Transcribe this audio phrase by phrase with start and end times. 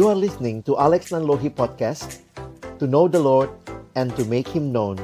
[0.00, 2.24] You are listening to Alex Nanlohi Podcast
[2.80, 3.52] To know the Lord
[3.92, 4.96] and to make Him known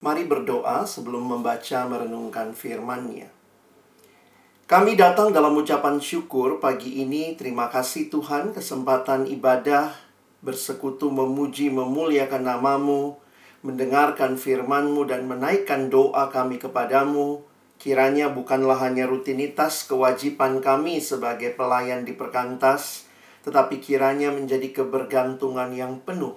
[0.00, 3.28] Mari berdoa sebelum membaca merenungkan firman-Nya.
[4.64, 7.36] Kami datang dalam ucapan syukur pagi ini.
[7.36, 9.92] Terima kasih Tuhan kesempatan ibadah
[10.40, 13.20] bersekutu memuji memuliakan namamu,
[13.60, 17.45] mendengarkan firman-Mu dan menaikkan doa kami kepadamu.
[17.76, 23.06] Kiranya bukanlah hanya rutinitas kewajiban kami sebagai pelayan di perkantas,
[23.44, 26.34] tetapi kiranya menjadi kebergantungan yang penuh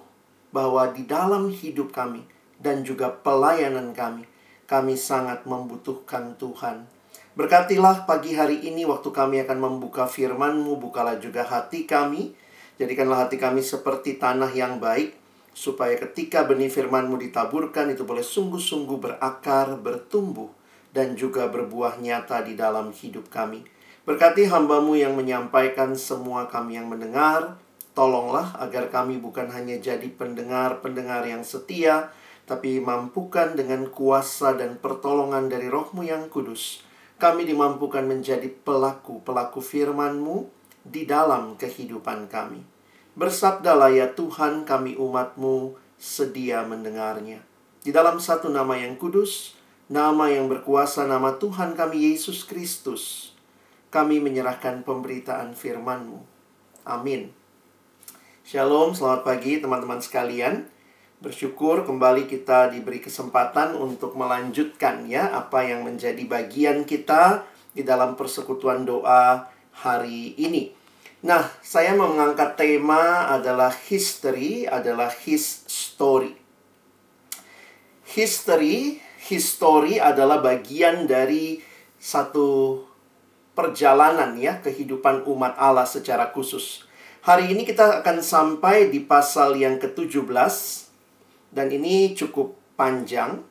[0.52, 2.25] bahwa di dalam hidup kami–
[2.59, 4.27] dan juga pelayanan kami.
[4.70, 6.85] Kami sangat membutuhkan Tuhan.
[7.34, 12.35] Berkatilah pagi hari ini waktu kami akan membuka firman-Mu, bukalah juga hati kami.
[12.77, 15.15] Jadikanlah hati kami seperti tanah yang baik,
[15.57, 20.53] supaya ketika benih firman-Mu ditaburkan, itu boleh sungguh-sungguh berakar, bertumbuh,
[20.95, 23.65] dan juga berbuah nyata di dalam hidup kami.
[24.07, 27.62] Berkati hambamu yang menyampaikan semua kami yang mendengar,
[27.93, 32.09] tolonglah agar kami bukan hanya jadi pendengar-pendengar yang setia,
[32.49, 36.81] tapi mampukan dengan kuasa dan pertolongan dari rohmu yang kudus.
[37.20, 40.49] Kami dimampukan menjadi pelaku-pelaku firman-Mu
[40.81, 42.63] di dalam kehidupan kami.
[43.20, 47.43] Bersabdalah ya Tuhan kami umatmu sedia mendengarnya.
[47.84, 49.59] Di dalam satu nama yang kudus,
[49.90, 53.34] nama yang berkuasa, nama Tuhan kami Yesus Kristus,
[53.90, 56.21] kami menyerahkan pemberitaan firman-Mu.
[56.85, 57.34] Amin.
[58.46, 60.70] Shalom, selamat pagi teman-teman sekalian.
[61.20, 67.44] Bersyukur kembali kita diberi kesempatan untuk melanjutkan ya apa yang menjadi bagian kita
[67.74, 70.72] di dalam persekutuan doa hari ini.
[71.25, 76.40] Nah, saya mengangkat tema adalah history adalah his story.
[78.07, 81.62] History, history adalah bagian dari
[82.02, 82.81] satu
[83.53, 86.90] perjalanan ya kehidupan umat Allah secara khusus.
[87.22, 90.26] Hari ini kita akan sampai di pasal yang ke-17
[91.53, 93.44] dan ini cukup panjang.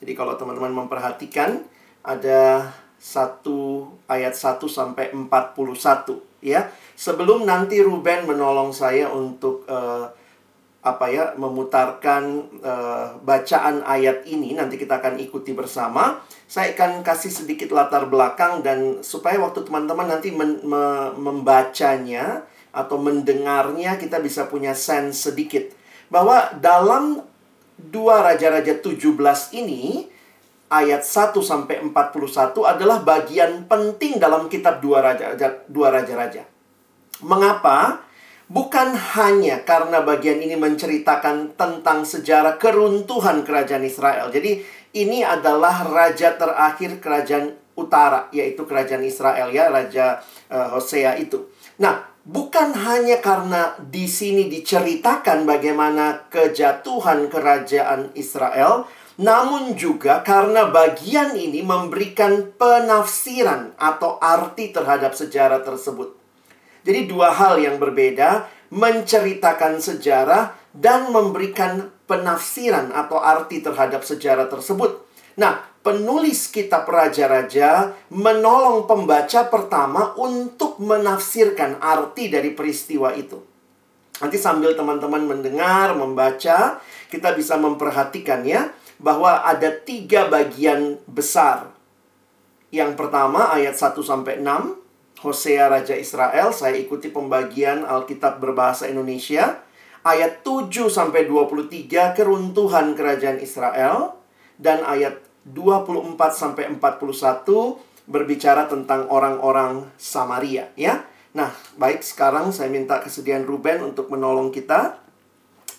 [0.00, 1.66] Jadi kalau teman-teman memperhatikan
[2.06, 6.70] ada satu ayat 1 sampai 41 ya.
[6.96, 10.08] Sebelum nanti Ruben menolong saya untuk uh,
[10.86, 16.22] apa ya memutarkan uh, bacaan ayat ini nanti kita akan ikuti bersama.
[16.46, 23.02] Saya akan kasih sedikit latar belakang dan supaya waktu teman-teman nanti men, me, membacanya atau
[23.02, 25.74] mendengarnya kita bisa punya sense sedikit
[26.06, 27.26] bahwa dalam
[27.74, 29.10] dua raja-raja 17
[29.58, 30.06] ini
[30.70, 35.34] ayat 1 sampai 41 adalah bagian penting dalam kitab dua raja
[35.66, 36.46] dua raja-raja.
[37.26, 38.05] Mengapa?
[38.46, 44.30] Bukan hanya karena bagian ini menceritakan tentang sejarah keruntuhan kerajaan Israel.
[44.30, 44.62] Jadi
[44.94, 51.50] ini adalah raja terakhir kerajaan utara yaitu kerajaan Israel ya, raja uh, Hosea itu.
[51.82, 58.88] Nah, bukan hanya karena di sini diceritakan bagaimana kejatuhan kerajaan Israel,
[59.20, 66.15] namun juga karena bagian ini memberikan penafsiran atau arti terhadap sejarah tersebut.
[66.86, 75.02] Jadi dua hal yang berbeda, menceritakan sejarah dan memberikan penafsiran atau arti terhadap sejarah tersebut.
[75.34, 83.42] Nah, penulis kitab Raja-Raja menolong pembaca pertama untuk menafsirkan arti dari peristiwa itu.
[84.22, 86.80] Nanti sambil teman-teman mendengar, membaca,
[87.10, 91.68] kita bisa memperhatikan ya bahwa ada tiga bagian besar.
[92.72, 94.85] Yang pertama ayat 1 sampai 6,
[95.24, 99.64] Hosea Raja Israel, saya ikuti pembagian Alkitab berbahasa Indonesia.
[100.06, 104.14] Ayat 7 sampai 23 keruntuhan kerajaan Israel
[104.60, 111.02] dan ayat 24 sampai 41 berbicara tentang orang-orang Samaria ya.
[111.34, 115.02] Nah, baik sekarang saya minta kesediaan Ruben untuk menolong kita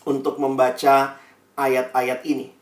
[0.04, 1.16] untuk membaca
[1.56, 2.57] ayat-ayat ini.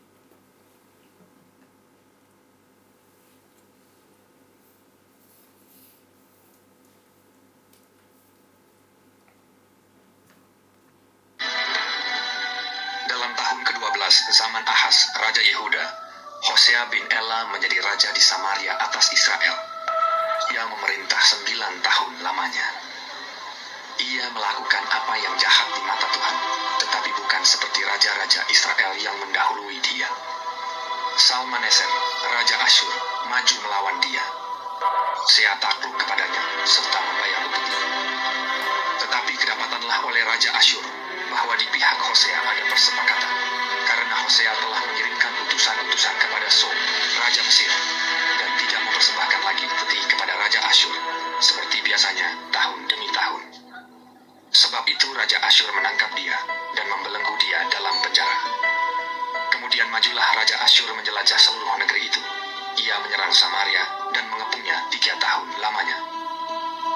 [63.26, 63.82] Menyerang Samaria
[64.14, 65.98] dan mengepungnya tiga tahun lamanya.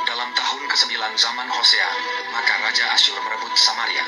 [0.06, 1.90] Dalam tahun ke-9 zaman Hosea,
[2.30, 4.06] maka Raja Asyur merebut Samaria.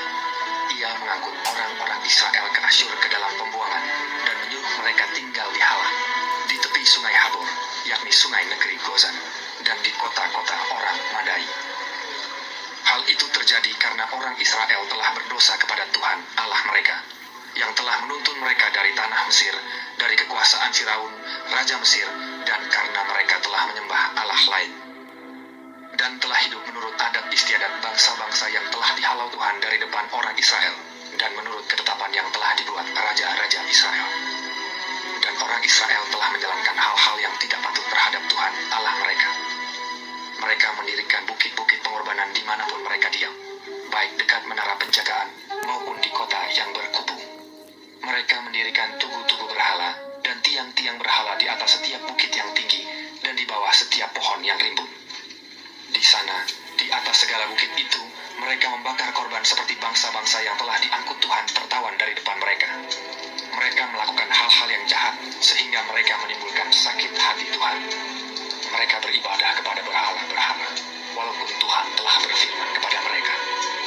[0.71, 3.83] Ia mengangkut orang-orang Israel ke Asyur ke dalam pembuangan
[4.23, 5.91] dan menyuruh mereka tinggal di Halah,
[6.47, 7.43] di tepi sungai Habor,
[7.91, 9.19] yakni sungai negeri Gozan,
[9.67, 11.43] dan di kota-kota orang Madai.
[12.87, 17.03] Hal itu terjadi karena orang Israel telah berdosa kepada Tuhan Allah mereka,
[17.53, 19.53] yang telah menuntun mereka dari tanah Mesir,
[20.01, 21.13] dari kekuasaan Firaun,
[21.53, 22.07] Raja Mesir,
[22.49, 24.71] dan karena mereka telah menyembah Allah lain.
[25.93, 30.73] Dan telah hidup menurut adat istiadat bangsa-bangsa yang telah dihalau Tuhan dari depan orang Israel,
[31.21, 34.07] dan menurut ketetapan yang telah dibuat raja-raja Israel.
[35.21, 39.29] Dan orang Israel telah menjalankan hal-hal yang tidak patut terhadap Tuhan Allah mereka.
[40.41, 43.31] Mereka mendirikan bukit-bukit pengorbanan di mana pun mereka diam,
[43.93, 45.29] baik dekat menara penjagaan
[45.63, 47.32] maupun di kota yang berkubu.
[48.03, 52.83] Mereka mendirikan tugu-tugu berhala dan tiang-tiang berhala di atas setiap bukit yang tinggi
[53.23, 54.91] dan di bawah setiap pohon yang rimbun.
[55.87, 56.43] Di sana,
[56.75, 58.03] di atas segala bukit itu,
[58.43, 62.75] mereka membakar korban seperti bangsa-bangsa yang telah diangkut Tuhan tertawan dari depan mereka.
[63.55, 67.77] Mereka melakukan hal-hal yang jahat sehingga mereka menimbulkan sakit hati Tuhan.
[68.67, 70.67] Mereka beribadah kepada berhala-berhala,
[71.15, 73.33] walaupun Tuhan telah berfirman kepada mereka.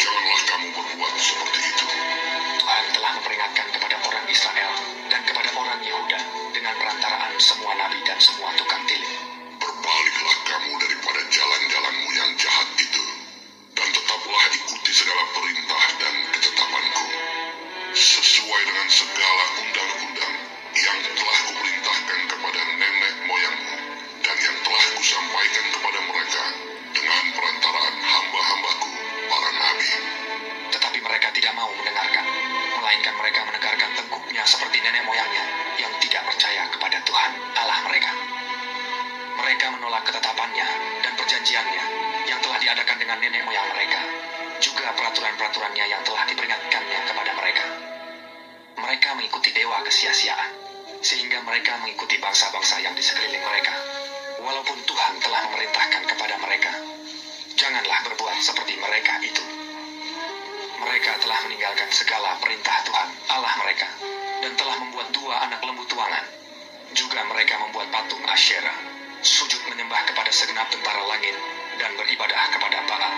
[0.01, 1.76] Janganlah kamu berbuat seperti itu.
[6.77, 9.17] Perantaraan semua nabi dan semua tukang tilik.
[9.57, 13.05] Berbaliklah kamu daripada jalan-jalanmu yang jahat itu,
[13.73, 17.07] dan tetaplah ikuti segala perintah dan ketetapanku,
[17.97, 20.35] sesuai dengan segala undang-undang
[20.77, 23.77] yang telah kuperintahkan kepada nenek moyangmu,
[24.21, 26.45] dan yang telah kusampaikan kepada mereka
[26.93, 28.36] dengan perantaraan hamba-hambaku,
[39.47, 40.67] Mereka menolak ketetapannya
[41.07, 41.83] dan perjanjiannya
[42.27, 44.03] yang telah diadakan dengan nenek moyang mereka,
[44.59, 47.65] juga peraturan-peraturannya yang telah diperingatkannya kepada mereka.
[48.75, 50.51] Mereka mengikuti dewa kesia-siaan,
[50.99, 53.71] sehingga mereka mengikuti bangsa-bangsa yang di sekeliling mereka.
[54.43, 56.75] Walaupun Tuhan telah memerintahkan kepada mereka,
[57.55, 59.47] janganlah berbuat seperti mereka itu.
[60.83, 63.95] Mereka telah meninggalkan segala perintah Tuhan Allah mereka
[64.43, 66.27] dan telah membuat dua anak lembu tuangan.
[66.99, 71.33] Juga mereka membuat patung Asyera, sujud menyembah kepada segenap tentara langit
[71.81, 73.15] dan beribadah kepada Baal.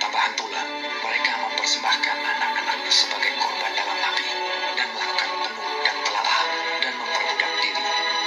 [0.00, 0.60] Tambahan pula,
[1.00, 4.28] mereka mempersembahkan anak-anaknya sebagai korban dalam api
[4.76, 6.40] dan melakukan penuh dan telaah
[6.84, 7.84] dan memperbudak diri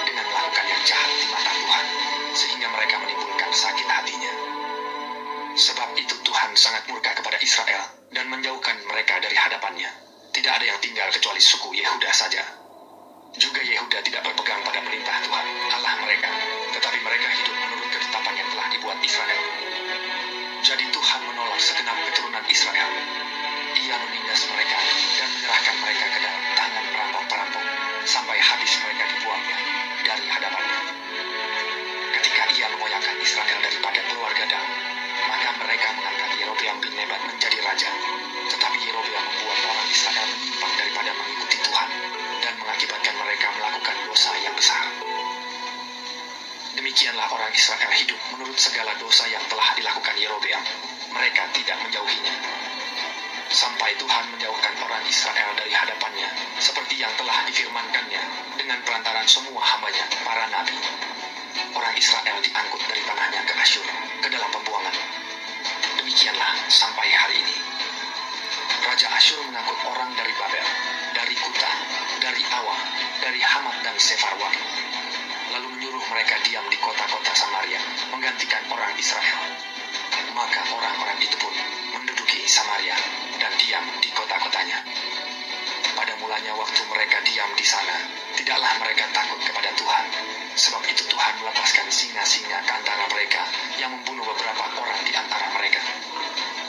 [0.10, 1.86] dengan melakukan yang jahat di mata Tuhan
[2.34, 4.34] sehingga mereka menimbulkan sakit hatinya.
[5.58, 9.90] Sebab itu Tuhan sangat murka kepada Israel dan menjauhkan mereka dari hadapannya.
[10.34, 12.57] Tidak ada yang tinggal kecuali suku Yehuda saja.
[13.38, 16.26] Juga Yehuda tidak berpegang pada perintah Tuhan Allah mereka,
[16.74, 19.42] tetapi mereka hidup menurut ketetapan yang telah dibuat Israel.
[20.66, 22.90] Jadi Tuhan menolak segenap keturunan Israel.
[23.78, 24.78] Ia menindas mereka
[89.08, 90.06] mereka takut kepada Tuhan.
[90.58, 93.40] Sebab itu Tuhan melepaskan singa-singa ke antara mereka
[93.80, 95.80] yang membunuh beberapa orang di antara mereka.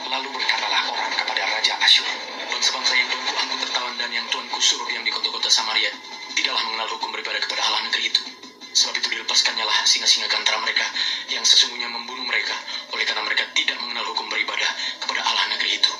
[0.06, 2.06] Lalu berkatalah orang kepada Raja Asyur,
[2.46, 5.90] Bangsa-bangsa yang tuanku angkut tertawan dan yang tuanku suruh diam di kota-kota Samaria
[6.38, 8.22] tidaklah mengenal hukum beribadah kepada Allah negeri itu.
[8.70, 10.86] Sebab itu dilepaskannya lah singa-singa ke antara mereka
[11.34, 12.54] yang sesungguhnya membunuh mereka
[12.94, 14.70] oleh karena mereka tidak mengenal hukum beribadah
[15.02, 15.92] kepada Allah negeri itu.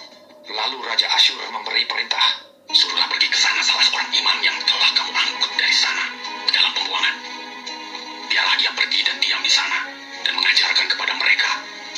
[0.54, 5.08] Lalu Raja Asyur memberi perintah, Suruhlah pergi ke sana salah seorang imam yang telah kamu
[5.08, 6.27] angkut dari sana
[6.58, 7.14] dalam pembuangan.
[8.26, 9.86] Biarlah dia pergi dan diam di sana
[10.26, 11.50] dan mengajarkan kepada mereka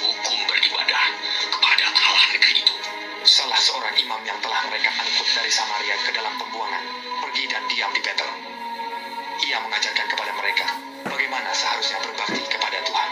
[0.04, 1.04] hukum beribadah
[1.48, 2.74] kepada Allah negeri itu.
[3.20, 6.80] salah seorang imam yang telah mereka angkut dari Samaria ke dalam pembuangan,
[7.20, 7.60] pergi dan
[9.50, 10.62] ia mengajarkan kepada mereka
[11.02, 13.10] bagaimana seharusnya berbakti kepada Tuhan.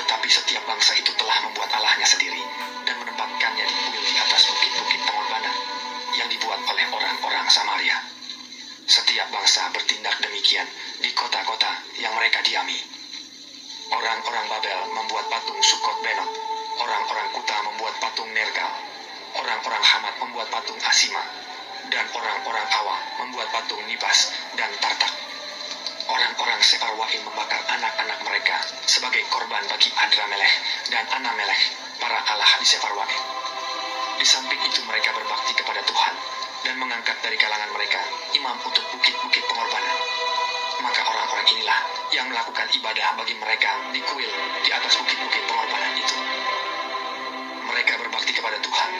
[0.00, 2.40] Tetapi setiap bangsa itu telah membuat Allahnya sendiri
[2.88, 5.52] dan menempatkannya di kuil di atas bukit-bukit pengorbanan
[6.16, 8.00] yang dibuat oleh orang-orang Samaria.
[8.92, 10.68] Setiap bangsa bertindak demikian
[11.00, 12.76] di kota-kota yang mereka diami.
[13.88, 16.28] Orang-orang Babel membuat patung Sukot Benot,
[16.76, 18.68] orang-orang Kuta membuat patung Nergal,
[19.40, 21.24] orang-orang Hamat membuat patung Asima,
[21.88, 24.28] dan orang-orang Awa membuat patung Nibas
[24.60, 25.12] dan Tartak.
[26.12, 30.52] Orang-orang Separwaim membakar anak-anak mereka sebagai korban bagi Adramelech
[30.92, 31.62] dan Anamelech,
[31.96, 33.22] para allah di Separwaim.
[34.20, 37.98] Di samping itu mereka berbakti kepada Tuhan dan mengangkat dari kalangan mereka
[38.38, 39.98] imam untuk bukit-bukit pengorbanan.
[40.82, 41.78] Maka orang-orang inilah
[42.14, 44.30] yang melakukan ibadah bagi mereka di kuil
[44.62, 46.16] di atas bukit-bukit pengorbanan itu.
[47.66, 48.90] Mereka berbakti kepada Tuhan,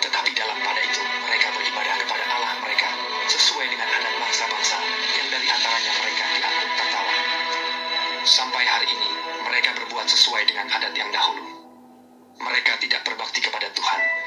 [0.00, 2.88] tetapi dalam pada itu mereka beribadah kepada Allah mereka
[3.28, 4.76] sesuai dengan adat bangsa-bangsa
[5.20, 7.14] yang dari antaranya mereka diangkut tertawa.
[8.24, 9.08] Sampai hari ini
[9.44, 11.44] mereka berbuat sesuai dengan adat yang dahulu.
[12.40, 14.21] Mereka tidak berbakti kepada Tuhan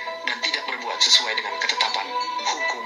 [0.96, 2.08] berbuat sesuai dengan ketetapan
[2.48, 2.86] hukum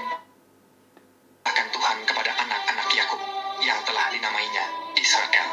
[1.46, 3.22] akan Tuhan kepada anak-anak Yakub
[3.62, 4.66] yang telah dinamainya
[4.98, 5.46] Israel.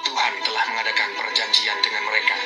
[0.00, 2.40] Tuhan telah mengadakan perjanjian dengan mereka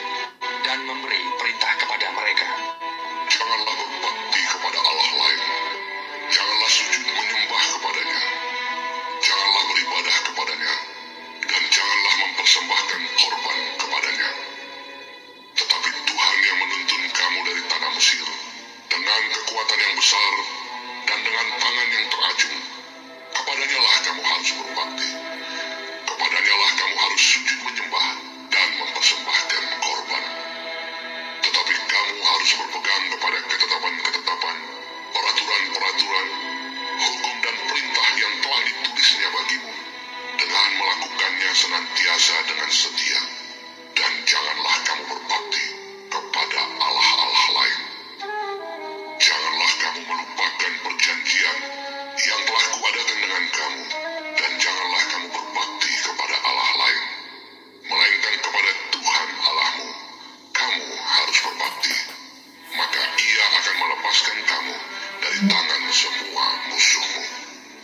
[64.11, 64.75] melepaskan kamu
[65.23, 67.23] dari tangan semua musuhmu.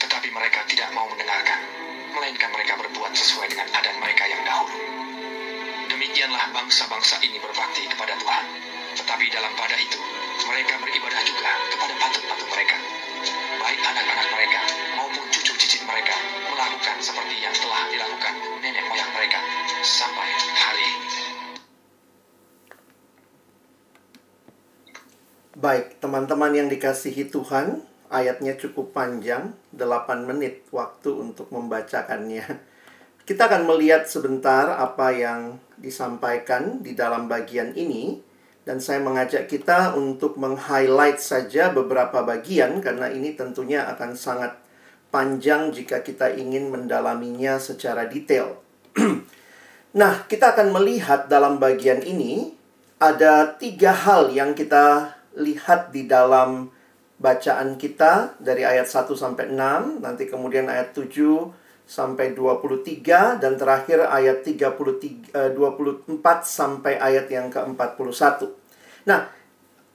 [0.03, 1.63] Tetapi mereka tidak mau mendengarkan,
[2.19, 4.75] melainkan mereka berbuat sesuai dengan adat mereka yang dahulu.
[5.87, 8.45] Demikianlah bangsa-bangsa ini berbakti kepada Tuhan.
[8.99, 10.03] Tetapi dalam pada itu,
[10.51, 12.75] mereka beribadah juga kepada patung-patung mereka.
[13.63, 14.61] Baik anak-anak mereka
[14.99, 16.19] maupun cucu cicit mereka
[16.51, 18.35] melakukan seperti yang telah dilakukan
[18.67, 19.39] nenek moyang mereka
[19.87, 20.27] sampai
[20.59, 21.06] hari ini.
[25.57, 27.81] Baik, teman-teman yang dikasihi Tuhan,
[28.13, 32.45] ayatnya cukup panjang, 8 menit waktu untuk membacakannya.
[33.25, 38.21] Kita akan melihat sebentar apa yang disampaikan di dalam bagian ini
[38.69, 44.61] dan saya mengajak kita untuk meng-highlight saja beberapa bagian karena ini tentunya akan sangat
[45.09, 48.61] panjang jika kita ingin mendalaminya secara detail.
[49.97, 52.53] nah, kita akan melihat dalam bagian ini
[53.01, 56.73] ada tiga hal yang kita lihat di dalam
[57.17, 61.09] bacaan kita dari ayat 1 sampai 6, nanti kemudian ayat 7
[61.87, 66.11] sampai 23 dan terakhir ayat 33 eh, 24
[66.43, 68.51] sampai ayat yang ke-41.
[69.07, 69.31] Nah,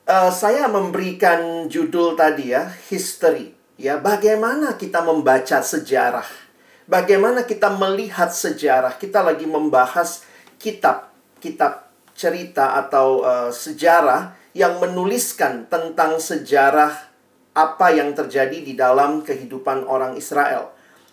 [0.08, 3.54] eh, saya memberikan judul tadi ya, history.
[3.76, 6.26] Ya, bagaimana kita membaca sejarah?
[6.88, 8.98] Bagaimana kita melihat sejarah?
[8.98, 10.26] Kita lagi membahas
[10.58, 17.12] kitab kitab cerita atau eh, sejarah yang menuliskan tentang sejarah
[17.52, 20.72] apa yang terjadi di dalam kehidupan orang Israel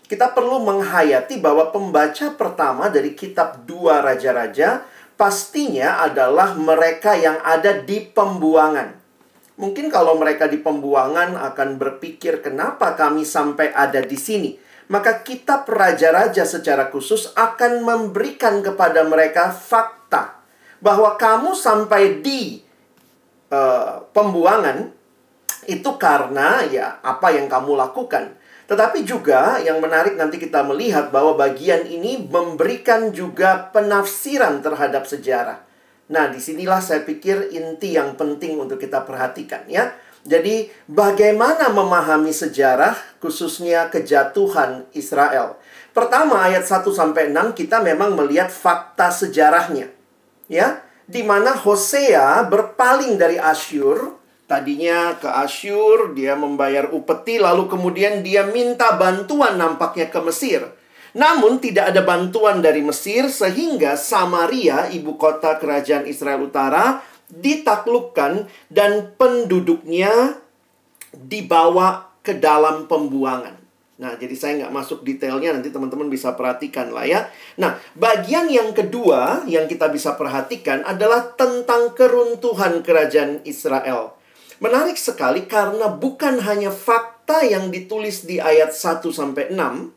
[0.09, 4.81] kita perlu menghayati bahwa pembaca pertama dari kitab dua raja-raja
[5.21, 8.97] pastinya adalah mereka yang ada di pembuangan.
[9.61, 14.57] Mungkin kalau mereka di pembuangan akan berpikir kenapa kami sampai ada di sini.
[14.89, 20.41] Maka kitab raja-raja secara khusus akan memberikan kepada mereka fakta
[20.81, 22.65] bahwa kamu sampai di
[23.53, 24.93] uh, pembuangan
[25.69, 28.37] itu karena ya apa yang kamu lakukan.
[28.69, 35.65] Tetapi juga yang menarik nanti kita melihat bahwa bagian ini memberikan juga penafsiran terhadap sejarah.
[36.09, 39.93] Nah, di sinilah saya pikir inti yang penting untuk kita perhatikan ya.
[40.29, 45.57] Jadi, bagaimana memahami sejarah khususnya kejatuhan Israel?
[45.97, 49.89] Pertama, ayat 1 sampai 6 kita memang melihat fakta sejarahnya.
[50.49, 58.25] Ya, di mana Hosea berpaling dari Asyur Tadinya ke Asyur, dia membayar upeti, lalu kemudian
[58.25, 60.65] dia minta bantuan nampaknya ke Mesir.
[61.13, 69.13] Namun tidak ada bantuan dari Mesir sehingga Samaria, ibu kota kerajaan Israel Utara, ditaklukkan dan
[69.21, 70.41] penduduknya
[71.13, 73.58] dibawa ke dalam pembuangan.
[73.99, 77.27] Nah, jadi saya nggak masuk detailnya, nanti teman-teman bisa perhatikan lah ya.
[77.59, 84.15] Nah, bagian yang kedua yang kita bisa perhatikan adalah tentang keruntuhan kerajaan Israel.
[84.63, 89.91] Menarik sekali karena bukan hanya fakta yang ditulis di ayat 1 sampai 6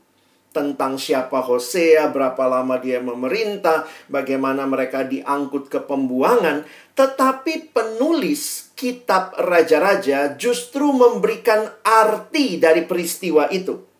[0.50, 6.66] tentang siapa Hosea, berapa lama dia memerintah, bagaimana mereka diangkut ke pembuangan,
[6.98, 13.91] tetapi penulis kitab raja-raja justru memberikan arti dari peristiwa itu.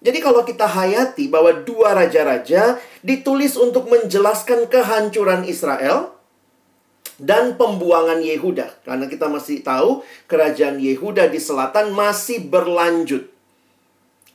[0.00, 6.20] Jadi kalau kita hayati bahwa dua raja-raja ditulis untuk menjelaskan kehancuran Israel,
[7.20, 8.80] dan pembuangan Yehuda.
[8.82, 13.28] Karena kita masih tahu kerajaan Yehuda di selatan masih berlanjut.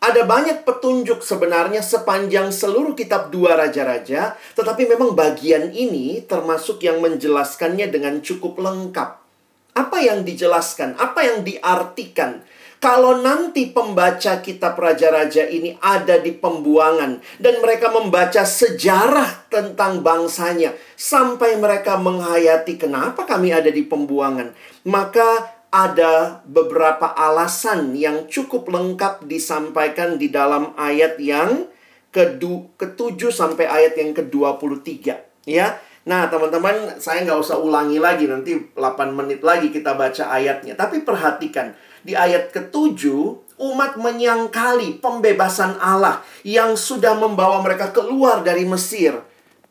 [0.06, 7.02] Ada banyak petunjuk sebenarnya sepanjang seluruh kitab dua raja-raja, tetapi memang bagian ini termasuk yang
[7.02, 9.18] menjelaskannya dengan cukup lengkap.
[9.74, 12.46] Apa yang dijelaskan, apa yang diartikan
[12.86, 20.78] kalau nanti pembaca kitab raja-raja ini ada di pembuangan dan mereka membaca sejarah tentang bangsanya
[20.94, 24.54] sampai mereka menghayati kenapa kami ada di pembuangan,
[24.86, 31.66] maka ada beberapa alasan yang cukup lengkap disampaikan di dalam ayat yang
[32.14, 34.86] ke-7 sampai ayat yang ke-23
[35.50, 35.82] ya.
[36.06, 40.78] Nah, teman-teman, saya nggak usah ulangi lagi nanti 8 menit lagi kita baca ayatnya.
[40.78, 41.74] Tapi perhatikan,
[42.06, 49.18] di ayat ketujuh, umat menyangkali pembebasan Allah yang sudah membawa mereka keluar dari Mesir.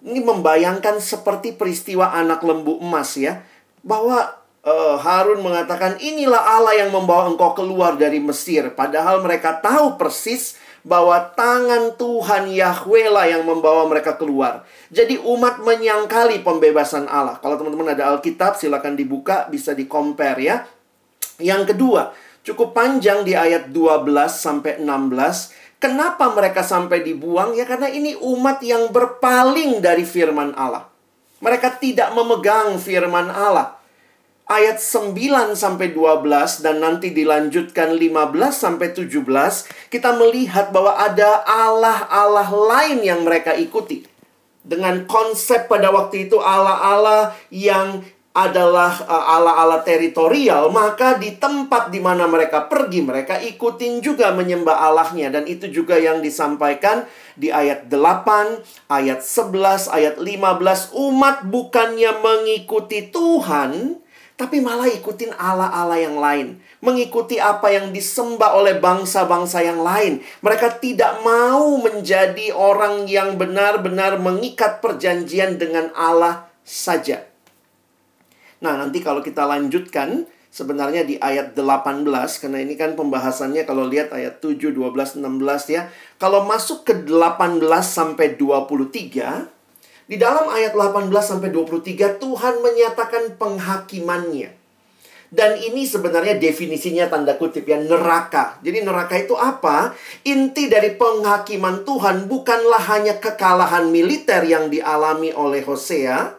[0.02, 3.38] Ini membayangkan seperti peristiwa anak lembu emas ya.
[3.86, 8.74] Bahwa uh, Harun mengatakan inilah Allah yang membawa engkau keluar dari Mesir.
[8.74, 14.68] Padahal mereka tahu persis bahwa tangan Tuhan Yahweh lah yang membawa mereka keluar.
[14.92, 17.40] Jadi umat menyangkali pembebasan Allah.
[17.40, 19.88] Kalau teman-teman ada Alkitab silakan dibuka bisa di
[20.38, 20.68] ya.
[21.40, 22.12] Yang kedua,
[22.44, 25.80] cukup panjang di ayat 12 sampai 16.
[25.80, 27.56] Kenapa mereka sampai dibuang?
[27.56, 30.86] Ya karena ini umat yang berpaling dari firman Allah.
[31.40, 33.73] Mereka tidak memegang firman Allah.
[34.44, 39.24] Ayat 9 sampai 12 dan nanti dilanjutkan 15 sampai 17,
[39.88, 44.04] kita melihat bahwa ada Allah-Allah lain yang mereka ikuti.
[44.60, 48.04] Dengan konsep pada waktu itu Allah-Allah yang
[48.36, 54.76] adalah uh, ala-ala teritorial, maka di tempat di mana mereka pergi, mereka ikutin juga menyembah
[54.90, 55.32] Allahnya.
[55.32, 60.92] Dan itu juga yang disampaikan di ayat 8, ayat 11, ayat 15.
[60.92, 64.03] Umat bukannya mengikuti Tuhan,
[64.34, 66.58] tapi malah ikutin ala-ala yang lain.
[66.82, 70.18] Mengikuti apa yang disembah oleh bangsa-bangsa yang lain.
[70.42, 77.22] Mereka tidak mau menjadi orang yang benar-benar mengikat perjanjian dengan Allah saja.
[78.58, 82.06] Nah, nanti kalau kita lanjutkan sebenarnya di ayat 18
[82.42, 85.86] karena ini kan pembahasannya kalau lihat ayat 7, 12, 16 ya.
[86.18, 89.54] Kalau masuk ke 18 sampai 23
[90.04, 94.64] di dalam ayat 18 sampai 23 Tuhan menyatakan penghakimannya.
[95.34, 98.62] Dan ini sebenarnya definisinya tanda kutip ya neraka.
[98.62, 99.90] Jadi neraka itu apa?
[100.22, 106.38] Inti dari penghakiman Tuhan bukanlah hanya kekalahan militer yang dialami oleh Hosea,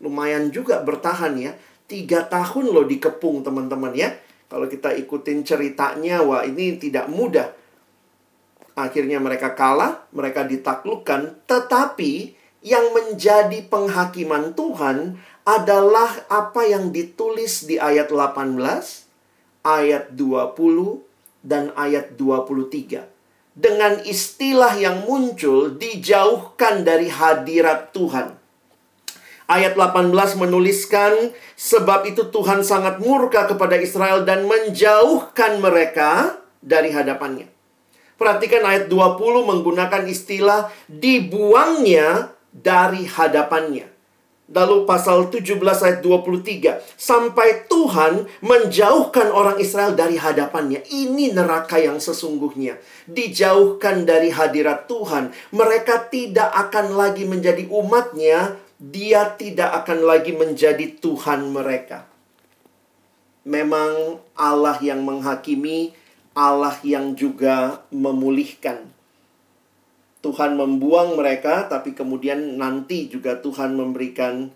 [0.00, 1.52] lumayan juga bertahan ya.
[1.84, 4.16] Tiga tahun loh dikepung teman-teman ya.
[4.48, 7.52] Kalau kita ikutin ceritanya, wah ini tidak mudah.
[8.72, 11.44] Akhirnya mereka kalah, mereka ditaklukkan.
[11.44, 12.12] Tetapi
[12.64, 18.56] yang menjadi penghakiman Tuhan adalah apa yang ditulis di ayat 18,
[19.60, 21.04] ayat 20,
[21.44, 23.04] dan ayat 23.
[23.54, 28.40] Dengan istilah yang muncul dijauhkan dari hadirat Tuhan.
[29.44, 37.52] Ayat 18 menuliskan, sebab itu Tuhan sangat murka kepada Israel dan menjauhkan mereka dari hadapannya.
[38.16, 43.90] Perhatikan ayat 20 menggunakan istilah dibuangnya dari hadapannya.
[44.44, 46.78] Lalu pasal 17 ayat 23.
[47.00, 50.84] Sampai Tuhan menjauhkan orang Israel dari hadapannya.
[50.84, 52.78] Ini neraka yang sesungguhnya.
[53.08, 55.32] Dijauhkan dari hadirat Tuhan.
[55.48, 62.04] Mereka tidak akan lagi menjadi umatnya dia tidak akan lagi menjadi Tuhan mereka.
[63.48, 65.96] Memang Allah yang menghakimi,
[66.36, 68.93] Allah yang juga memulihkan.
[70.24, 74.48] Tuhan membuang mereka, tapi kemudian nanti juga Tuhan memberikan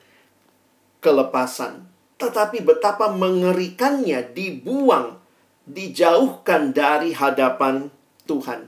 [1.05, 1.85] kelepasan.
[2.19, 5.23] tetapi betapa mengerikannya dibuang,
[5.71, 7.95] dijauhkan dari hadapan
[8.27, 8.67] Tuhan.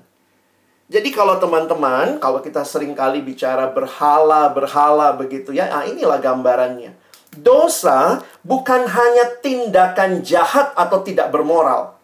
[0.87, 6.95] Jadi kalau teman-teman, kalau kita sering kali bicara berhala, berhala begitu ya, ah inilah gambarannya.
[7.35, 12.00] Dosa bukan hanya tindakan jahat atau tidak bermoral.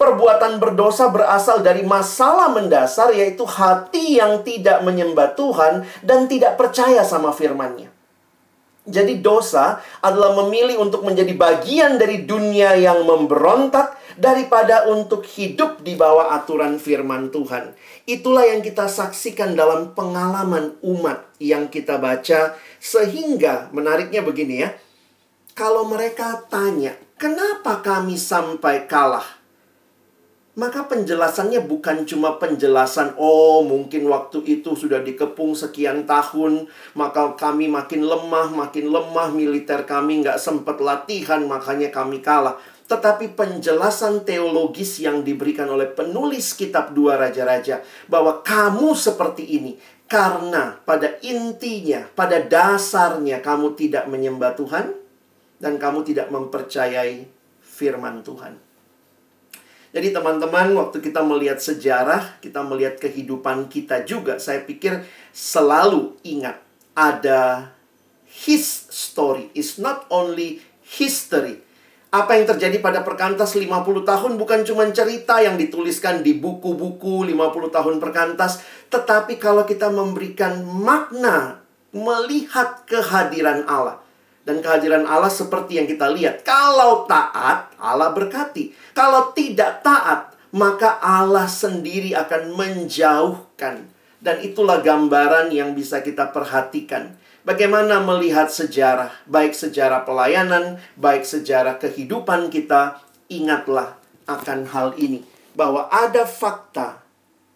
[0.00, 7.04] Perbuatan berdosa berasal dari masalah mendasar yaitu hati yang tidak menyembah Tuhan dan tidak percaya
[7.04, 7.92] sama firman-Nya.
[8.88, 16.00] Jadi dosa adalah memilih untuk menjadi bagian dari dunia yang memberontak daripada untuk hidup di
[16.00, 17.76] bawah aturan firman Tuhan.
[18.08, 24.72] Itulah yang kita saksikan dalam pengalaman umat yang kita baca sehingga menariknya begini ya.
[25.52, 29.39] Kalau mereka tanya, "Kenapa kami sampai kalah?"
[30.58, 36.66] Maka penjelasannya bukan cuma penjelasan, oh mungkin waktu itu sudah dikepung sekian tahun,
[36.98, 42.58] maka kami makin lemah, makin lemah, militer kami nggak sempat latihan, makanya kami kalah.
[42.90, 49.78] Tetapi penjelasan teologis yang diberikan oleh penulis kitab Dua Raja-Raja, bahwa kamu seperti ini,
[50.10, 54.98] karena pada intinya, pada dasarnya kamu tidak menyembah Tuhan,
[55.62, 57.30] dan kamu tidak mempercayai
[57.62, 58.69] firman Tuhan.
[59.90, 65.02] Jadi teman-teman, waktu kita melihat sejarah, kita melihat kehidupan kita juga, saya pikir
[65.34, 66.62] selalu ingat
[66.94, 67.74] ada
[68.30, 69.50] his story.
[69.50, 71.66] It's not only history.
[72.10, 73.70] Apa yang terjadi pada perkantas 50
[74.02, 80.66] tahun bukan cuma cerita yang dituliskan di buku-buku 50 tahun perkantas, tetapi kalau kita memberikan
[80.66, 81.62] makna
[81.94, 83.99] melihat kehadiran Allah.
[84.40, 86.42] Dan kehadiran Allah seperti yang kita lihat.
[86.42, 88.72] Kalau taat, Allah berkati.
[88.96, 93.86] Kalau tidak taat, maka Allah sendiri akan menjauhkan.
[94.20, 97.16] Dan itulah gambaran yang bisa kita perhatikan.
[97.40, 103.00] Bagaimana melihat sejarah, baik sejarah pelayanan, baik sejarah kehidupan kita,
[103.32, 103.96] ingatlah
[104.28, 105.24] akan hal ini.
[105.56, 107.00] Bahwa ada fakta,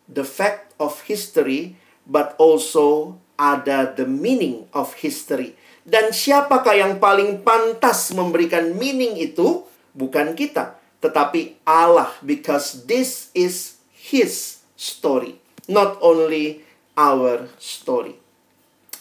[0.08, 1.76] the fact of history,
[2.08, 9.68] but also ada the meaning of history dan siapakah yang paling pantas memberikan meaning itu?
[9.94, 15.38] Bukan kita, tetapi Allah because this is his story,
[15.70, 16.66] not only
[16.98, 18.18] our story.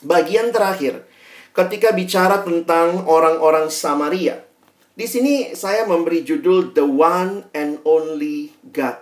[0.03, 1.07] Bagian terakhir,
[1.55, 4.43] ketika bicara tentang orang-orang Samaria,
[4.93, 9.01] di sini saya memberi judul The One and Only God.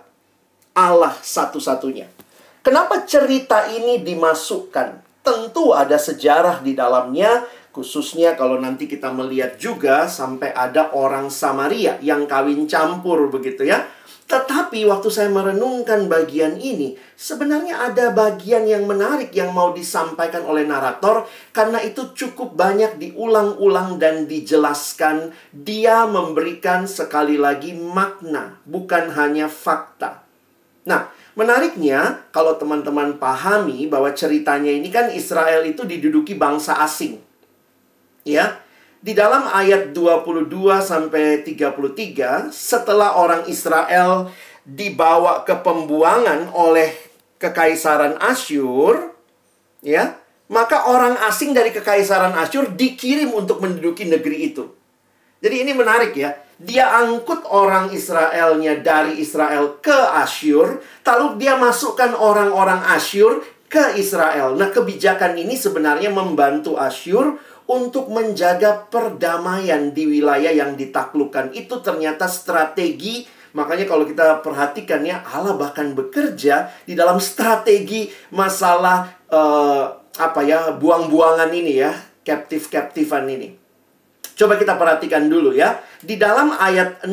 [0.72, 2.08] Allah satu-satunya.
[2.64, 5.04] Kenapa cerita ini dimasukkan?
[5.20, 11.96] Tentu ada sejarah di dalamnya, Khususnya kalau nanti kita melihat juga sampai ada orang Samaria
[12.04, 13.88] yang kawin campur begitu ya.
[14.28, 20.68] Tetapi waktu saya merenungkan bagian ini, sebenarnya ada bagian yang menarik yang mau disampaikan oleh
[20.68, 25.32] narator karena itu cukup banyak diulang-ulang dan dijelaskan.
[25.52, 30.24] Dia memberikan sekali lagi makna, bukan hanya fakta.
[30.84, 37.31] Nah, menariknya kalau teman-teman pahami bahwa ceritanya ini kan Israel itu diduduki bangsa asing
[38.26, 38.58] ya.
[39.02, 40.46] Di dalam ayat 22
[40.78, 44.30] sampai 33, setelah orang Israel
[44.62, 46.94] dibawa ke pembuangan oleh
[47.42, 49.10] kekaisaran Asyur,
[49.82, 50.14] ya,
[50.46, 54.70] maka orang asing dari kekaisaran Asyur dikirim untuk menduduki negeri itu.
[55.42, 56.38] Jadi ini menarik ya.
[56.62, 64.54] Dia angkut orang Israelnya dari Israel ke Asyur, lalu dia masukkan orang-orang Asyur ke Israel.
[64.54, 71.56] Nah, kebijakan ini sebenarnya membantu Asyur untuk menjaga perdamaian di wilayah yang ditaklukkan.
[71.56, 79.12] Itu ternyata strategi Makanya kalau kita perhatikan ya Allah bahkan bekerja di dalam strategi masalah
[79.28, 81.92] uh, apa ya buang-buangan ini ya,
[82.24, 83.52] captive-captivean ini.
[84.32, 85.76] Coba kita perhatikan dulu ya.
[86.00, 87.12] Di dalam ayat 6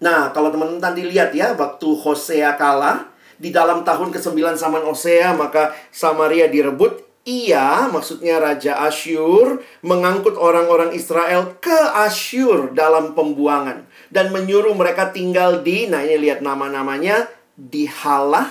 [0.00, 3.04] Nah, kalau teman-teman tadi lihat ya waktu Hosea kalah
[3.36, 10.96] di dalam tahun ke-9 zaman Hosea maka Samaria direbut ia, maksudnya Raja Asyur, mengangkut orang-orang
[10.96, 13.84] Israel ke Asyur dalam pembuangan.
[14.10, 18.50] Dan menyuruh mereka tinggal di, nah ini lihat nama-namanya, di Halah,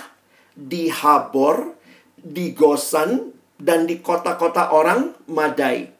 [0.54, 1.76] di Habor,
[2.14, 5.92] di Gosan, dan di kota-kota orang Madai.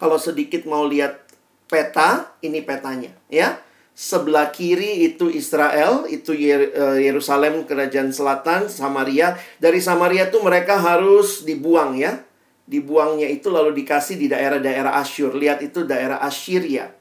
[0.00, 1.20] Kalau sedikit mau lihat
[1.68, 3.12] peta, ini petanya.
[3.28, 3.67] ya
[3.98, 9.34] sebelah kiri itu Israel, itu eh, Yerusalem kerajaan selatan, Samaria.
[9.58, 12.22] Dari Samaria tuh mereka harus dibuang ya.
[12.68, 15.34] Dibuangnya itu lalu dikasih di daerah-daerah Asyur.
[15.34, 16.94] Lihat itu daerah Assyria.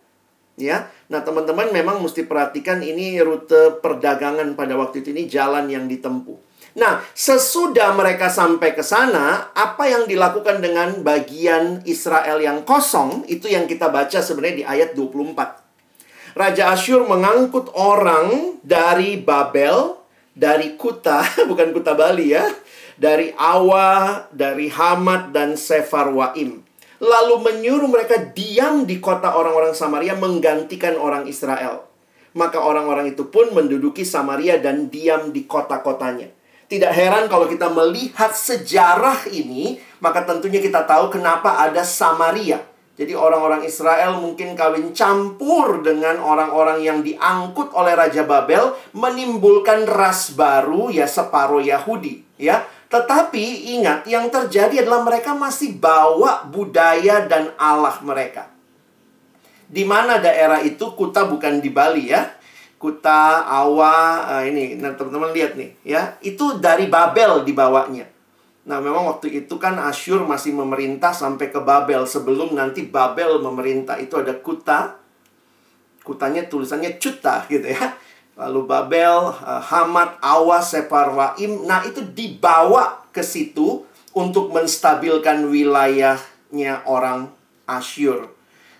[0.57, 0.89] ya.
[1.13, 6.39] Nah, teman-teman memang mesti perhatikan ini rute perdagangan pada waktu itu ini jalan yang ditempuh.
[6.81, 13.51] Nah, sesudah mereka sampai ke sana, apa yang dilakukan dengan bagian Israel yang kosong, itu
[13.51, 15.66] yang kita baca sebenarnya di ayat 24.
[16.37, 19.97] Raja Asyur mengangkut orang dari Babel,
[20.37, 22.45] dari Kuta, bukan Kuta Bali ya,
[22.93, 26.61] dari Awa, dari Hamat dan Sefarwaim.
[27.01, 31.89] Lalu menyuruh mereka diam di kota orang-orang Samaria menggantikan orang Israel.
[32.37, 36.29] Maka orang-orang itu pun menduduki Samaria dan diam di kota-kotanya.
[36.69, 42.61] Tidak heran kalau kita melihat sejarah ini, maka tentunya kita tahu kenapa ada Samaria.
[42.97, 50.33] Jadi orang-orang Israel mungkin kawin campur dengan orang-orang yang diangkut oleh Raja Babel menimbulkan ras
[50.33, 52.65] baru ya separuh Yahudi ya.
[52.89, 58.49] Tetapi ingat yang terjadi adalah mereka masih bawa budaya dan Allah mereka.
[59.67, 62.33] Di mana daerah itu Kuta bukan di Bali ya.
[62.77, 68.05] Kuta, Awa, uh, ini, nah teman-teman lihat nih, ya, itu dari Babel dibawanya.
[68.67, 73.95] Nah, memang waktu itu kan Asyur masih memerintah sampai ke Babel sebelum nanti Babel memerintah.
[73.95, 74.99] Itu ada Kuta,
[76.03, 77.95] Kutanya tulisannya Cuta gitu ya.
[78.35, 81.63] Lalu Babel, uh, Hamat, Awa, Separwaim.
[81.63, 87.31] Nah, itu dibawa ke situ untuk menstabilkan wilayahnya orang
[87.65, 88.35] Asyur.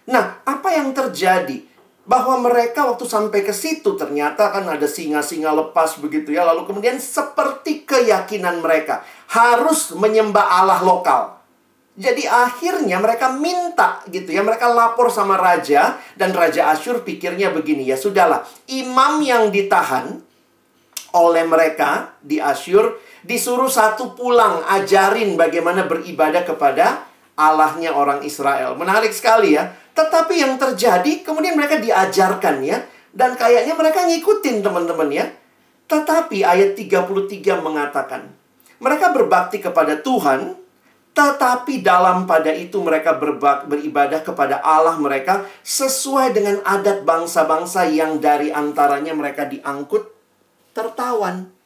[0.08, 1.67] Nah, apa yang terjadi?
[2.08, 6.48] Bahwa mereka waktu sampai ke situ ternyata kan ada singa-singa lepas begitu ya.
[6.48, 11.38] Lalu kemudian seperti keyakinan mereka harus menyembah Allah lokal.
[11.98, 14.40] Jadi akhirnya mereka minta gitu ya.
[14.40, 18.00] Mereka lapor sama raja dan raja Asyur pikirnya begini ya.
[18.00, 20.24] Sudahlah, imam yang ditahan
[21.12, 28.78] oleh mereka di Asyur disuruh satu pulang ajarin bagaimana beribadah kepada Allahnya orang Israel.
[28.78, 29.74] Menarik sekali ya.
[29.98, 32.86] Tetapi yang terjadi kemudian mereka diajarkan ya.
[33.10, 35.26] Dan kayaknya mereka ngikutin teman-teman ya.
[35.90, 38.30] Tetapi ayat 33 mengatakan.
[38.78, 40.54] Mereka berbakti kepada Tuhan.
[41.18, 45.50] Tetapi dalam pada itu mereka berbak, beribadah kepada Allah mereka.
[45.66, 50.14] Sesuai dengan adat bangsa-bangsa yang dari antaranya mereka diangkut
[50.78, 51.57] tertawan.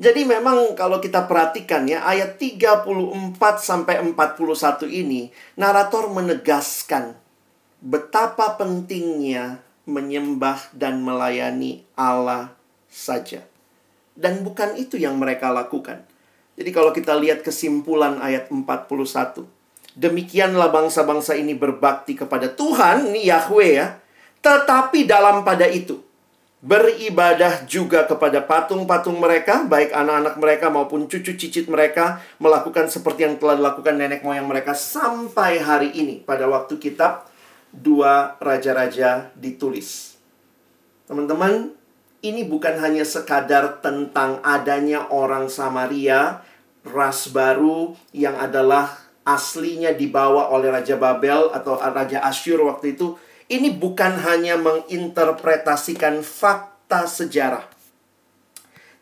[0.00, 5.28] Jadi memang kalau kita perhatikan ya ayat 34 sampai 41 ini
[5.60, 7.20] narator menegaskan
[7.84, 12.56] betapa pentingnya menyembah dan melayani Allah
[12.88, 13.44] saja.
[14.16, 16.04] Dan bukan itu yang mereka lakukan.
[16.56, 19.44] Jadi kalau kita lihat kesimpulan ayat 41.
[19.96, 24.00] Demikianlah bangsa-bangsa ini berbakti kepada Tuhan, ini Yahweh ya.
[24.40, 26.00] Tetapi dalam pada itu,
[26.60, 33.40] beribadah juga kepada patung-patung mereka, baik anak-anak mereka maupun cucu cicit mereka, melakukan seperti yang
[33.40, 37.24] telah dilakukan nenek moyang mereka sampai hari ini pada waktu kitab
[37.72, 40.20] dua raja-raja ditulis.
[41.08, 41.72] Teman-teman,
[42.20, 46.44] ini bukan hanya sekadar tentang adanya orang Samaria,
[46.84, 53.16] ras baru yang adalah aslinya dibawa oleh Raja Babel atau Raja Asyur waktu itu,
[53.50, 57.66] ini bukan hanya menginterpretasikan fakta sejarah,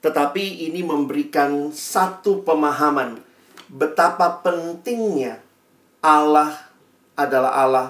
[0.01, 3.21] tetapi ini memberikan satu pemahaman
[3.69, 5.45] betapa pentingnya
[6.01, 6.57] Allah
[7.13, 7.89] adalah Allah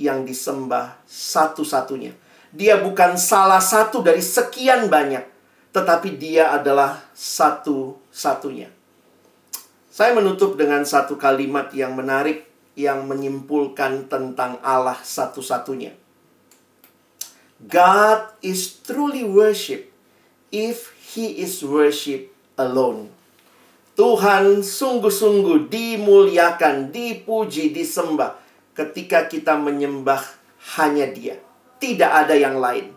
[0.00, 2.16] yang disembah satu-satunya.
[2.56, 5.20] Dia bukan salah satu dari sekian banyak,
[5.76, 8.72] tetapi Dia adalah satu-satunya.
[9.92, 12.47] Saya menutup dengan satu kalimat yang menarik
[12.78, 15.98] yang menyimpulkan tentang Allah satu-satunya.
[17.58, 19.90] God is truly worship
[20.54, 23.10] if he is worship alone.
[23.98, 28.38] Tuhan sungguh-sungguh dimuliakan, dipuji, disembah
[28.78, 30.22] ketika kita menyembah
[30.78, 31.34] hanya Dia.
[31.82, 32.94] Tidak ada yang lain.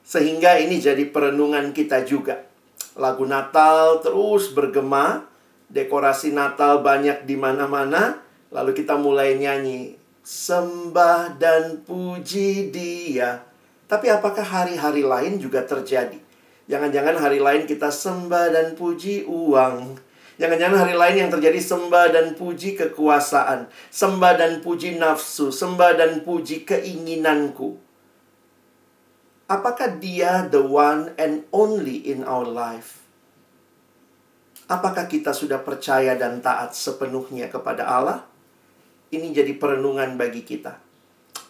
[0.00, 2.48] Sehingga ini jadi perenungan kita juga.
[2.96, 5.28] Lagu Natal terus bergema,
[5.68, 13.44] dekorasi Natal banyak di mana-mana, Lalu kita mulai nyanyi Sembah dan puji dia
[13.88, 16.20] Tapi apakah hari-hari lain juga terjadi?
[16.68, 19.96] Jangan-jangan hari lain kita sembah dan puji uang
[20.38, 26.20] Jangan-jangan hari lain yang terjadi sembah dan puji kekuasaan Sembah dan puji nafsu Sembah dan
[26.22, 27.88] puji keinginanku
[29.48, 33.00] Apakah dia the one and only in our life?
[34.68, 38.27] Apakah kita sudah percaya dan taat sepenuhnya kepada Allah?
[39.08, 40.76] Ini jadi perenungan bagi kita.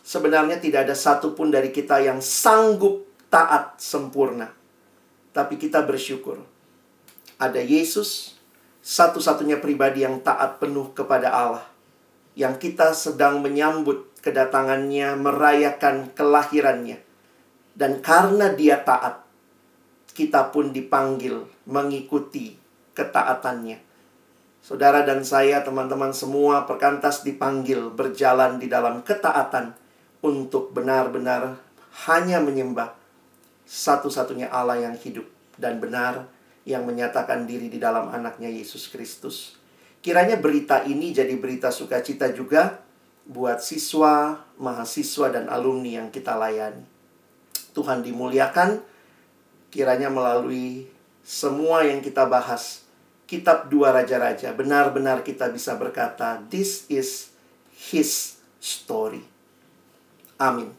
[0.06, 4.48] Sebenarnya tidak ada satupun dari kita yang sanggup taat sempurna.
[5.34, 6.40] Tapi kita bersyukur.
[7.38, 8.38] Ada Yesus,
[8.82, 11.66] satu-satunya pribadi yang taat penuh kepada Allah.
[12.38, 17.02] Yang kita sedang menyambut kedatangannya, merayakan kelahirannya.
[17.74, 19.22] Dan karena dia taat,
[20.14, 22.58] kita pun dipanggil mengikuti
[22.98, 23.87] ketaatannya.
[24.68, 29.72] Saudara dan saya, teman-teman semua, perkantas dipanggil berjalan di dalam ketaatan
[30.20, 31.56] untuk benar-benar
[32.04, 32.92] hanya menyembah
[33.64, 35.24] satu-satunya Allah yang hidup
[35.56, 36.28] dan benar
[36.68, 39.56] yang menyatakan diri di dalam anaknya Yesus Kristus.
[40.04, 42.84] Kiranya berita ini jadi berita sukacita juga
[43.24, 46.84] buat siswa, mahasiswa, dan alumni yang kita layani.
[47.72, 48.84] Tuhan dimuliakan,
[49.72, 50.92] kiranya melalui
[51.24, 52.87] semua yang kita bahas,
[53.28, 57.28] kitab dua raja-raja, benar-benar kita bisa berkata, this is
[57.76, 59.20] his story.
[60.40, 60.72] Amin.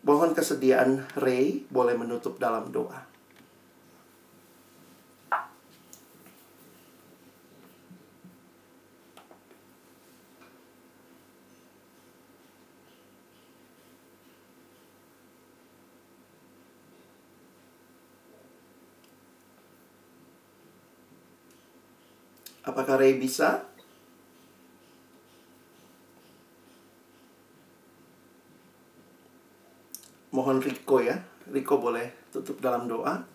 [0.00, 3.07] Mohon kesediaan Ray boleh menutup dalam doa.
[22.88, 23.68] Apakah Ray bisa?
[30.32, 31.20] Mohon Riko ya.
[31.52, 33.28] Riko boleh tutup dalam doa.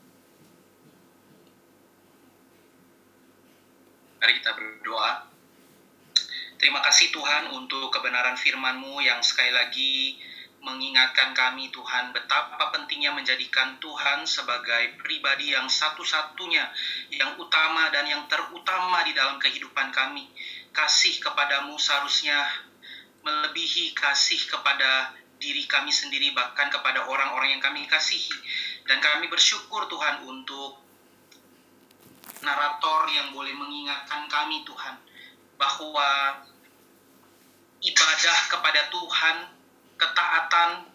[4.18, 5.30] Mari kita berdoa.
[6.58, 10.18] Terima kasih Tuhan untuk kebenaran firman-Mu yang sekali lagi
[10.64, 16.64] mengingatkan kami Tuhan betapa pentingnya menjadikan Tuhan sebagai pribadi yang satu-satunya
[17.12, 20.32] yang utama dan yang terutama di dalam kehidupan kami.
[20.72, 22.48] Kasih kepadamu seharusnya
[23.28, 28.32] melebihi kasih kepada diri kami sendiri bahkan kepada orang-orang yang kami kasihi.
[28.88, 30.80] Dan kami bersyukur Tuhan untuk
[32.40, 34.96] narator yang boleh mengingatkan kami Tuhan
[35.60, 36.40] bahwa
[37.84, 39.63] ibadah kepada Tuhan
[39.98, 40.90] ketaatan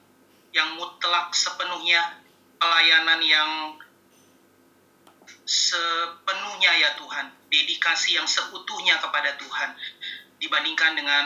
[0.52, 2.18] yang mutlak sepenuhnya,
[2.58, 3.50] pelayanan yang
[5.48, 9.70] sepenuhnya ya Tuhan, dedikasi yang seutuhnya kepada Tuhan
[10.38, 11.24] dibandingkan dengan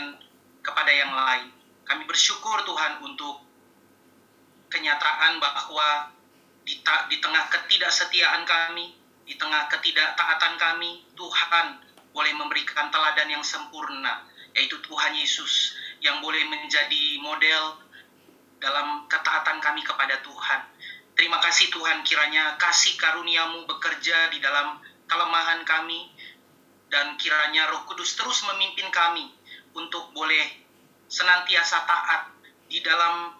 [0.62, 1.50] kepada yang lain.
[1.82, 3.42] Kami bersyukur Tuhan untuk
[4.70, 6.14] kenyataan bahwa
[6.62, 8.94] di, ta, di tengah ketidaksetiaan kami,
[9.26, 11.66] di tengah ketidaktaatan kami, Tuhan
[12.14, 14.22] boleh memberikan teladan yang sempurna,
[14.54, 17.78] yaitu Tuhan Yesus yang boleh menjadi model
[18.58, 20.60] dalam ketaatan kami kepada Tuhan.
[21.14, 26.10] Terima kasih Tuhan kiranya kasih karuniamu bekerja di dalam kelemahan kami
[26.90, 29.30] dan kiranya roh kudus terus memimpin kami
[29.78, 30.44] untuk boleh
[31.06, 32.22] senantiasa taat
[32.66, 33.38] di dalam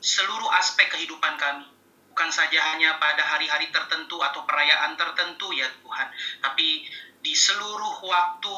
[0.00, 1.68] seluruh aspek kehidupan kami.
[2.10, 6.08] Bukan saja hanya pada hari-hari tertentu atau perayaan tertentu ya Tuhan,
[6.42, 6.88] tapi
[7.20, 8.56] di seluruh waktu,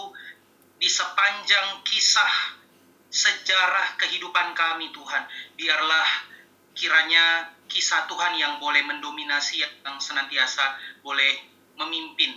[0.81, 2.62] di sepanjang kisah
[3.12, 5.22] sejarah kehidupan kami Tuhan.
[5.61, 6.09] Biarlah
[6.72, 10.72] kiranya kisah Tuhan yang boleh mendominasi yang senantiasa
[11.05, 11.37] boleh
[11.77, 12.33] memimpin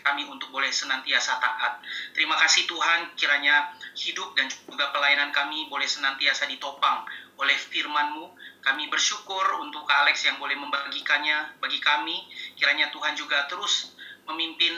[0.00, 1.82] kami untuk boleh senantiasa taat.
[2.14, 7.04] Terima kasih Tuhan, kiranya hidup dan juga pelayanan kami boleh senantiasa ditopang
[7.36, 8.32] oleh firman-Mu.
[8.64, 12.16] Kami bersyukur untuk Kak Alex yang boleh membagikannya bagi kami.
[12.56, 13.92] Kiranya Tuhan juga terus
[14.24, 14.72] memimpin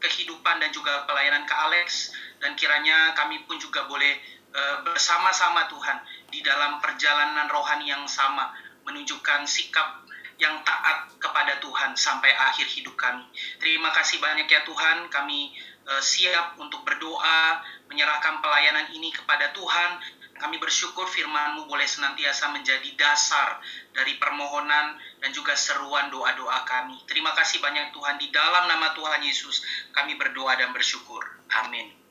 [0.00, 2.10] kehidupan dan juga pelayanan Kak Alex.
[2.42, 4.33] Dan kiranya kami pun juga boleh Eh,
[4.86, 5.98] bersama-sama Tuhan
[6.30, 8.54] di dalam perjalanan rohani yang sama
[8.86, 10.04] menunjukkan sikap
[10.38, 13.22] yang taat kepada Tuhan sampai akhir hidup kami.
[13.62, 15.54] Terima kasih banyak ya Tuhan, kami
[15.86, 20.22] uh, siap untuk berdoa, menyerahkan pelayanan ini kepada Tuhan.
[20.34, 23.62] Kami bersyukur firman-Mu boleh senantiasa menjadi dasar
[23.94, 26.98] dari permohonan dan juga seruan doa-doa kami.
[27.06, 29.62] Terima kasih banyak Tuhan, di dalam nama Tuhan Yesus
[29.94, 31.22] kami berdoa dan bersyukur.
[31.62, 32.03] Amin.